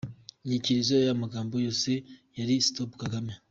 Inyikirizo 0.45 0.91
y’aya 0.95 1.21
magambo 1.23 1.53
yose 1.65 1.91
yari 2.37 2.53
stop 2.67 2.91
Kagame. 3.01 3.33